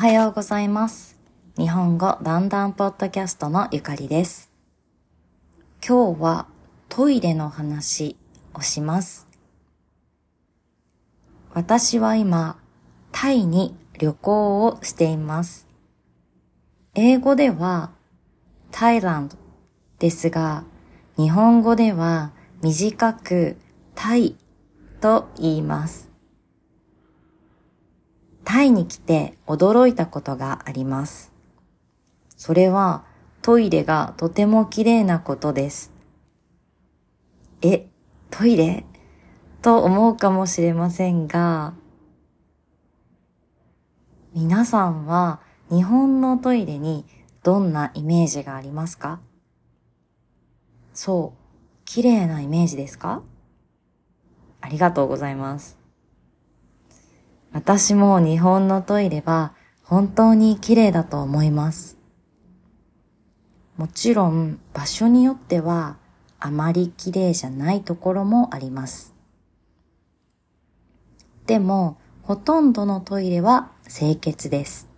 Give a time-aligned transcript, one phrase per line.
[0.00, 1.18] おはようございます。
[1.58, 4.50] 日本語だんだんポッドキャストのゆかりです。
[5.86, 6.46] 今日は
[6.88, 8.16] トイレの話
[8.54, 9.28] をします。
[11.52, 12.56] 私は今、
[13.12, 15.68] タイに旅行をしています。
[16.94, 17.90] 英語では
[18.72, 19.36] Thailand
[19.98, 20.64] ですが、
[21.18, 22.32] 日本語では
[22.62, 23.58] 短く
[23.94, 24.34] タイ
[25.02, 26.09] と言います。
[28.52, 31.32] タイに来て驚いたことがあります。
[32.36, 33.04] それは
[33.42, 35.92] トイレがとても綺麗なことです。
[37.62, 37.86] え、
[38.28, 38.84] トイレ？
[39.62, 41.74] と思うかもしれませんが、
[44.34, 45.38] 皆さんは
[45.70, 47.06] 日本のトイレに
[47.44, 49.20] どんなイメージがありますか？
[50.92, 51.38] そう、
[51.84, 53.22] 綺麗なイメージですか？
[54.60, 55.78] ありがとうございます。
[57.60, 61.98] 私も日本のトイレは本当に綺麗だと思います。
[63.76, 65.98] もちろん場所によっては
[66.38, 69.14] あまり綺麗じゃないところもあります。
[71.44, 74.88] でもほとんどのトイレは清潔です。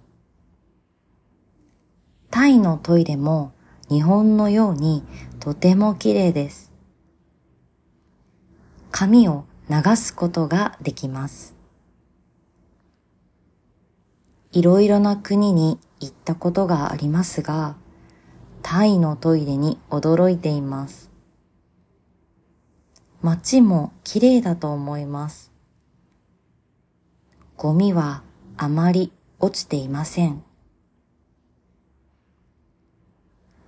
[2.30, 3.50] タイのトイレも
[3.88, 5.02] 日本のように
[5.40, 6.72] とても綺麗です。
[8.92, 11.60] 髪を流すことができます。
[14.52, 17.74] いろいろな国に行ったことがありますが、
[18.62, 21.10] タイのトイレに驚いています。
[23.22, 25.52] 街も綺麗だと思います。
[27.56, 28.22] ゴミは
[28.58, 30.42] あまり落ちていません。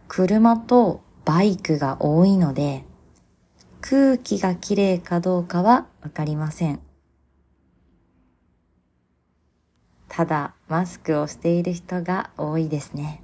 [0.06, 2.84] 車とバイクが多いので、
[3.80, 6.80] 空気がきれいかどうかはわかりません。
[10.16, 13.20] ただ、マスクをしている人が多いですね。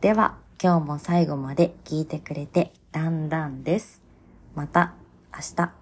[0.00, 4.00] では、今日も最後まで聞いてくれて、だんだんです。
[4.54, 4.94] また
[5.34, 5.79] 明日。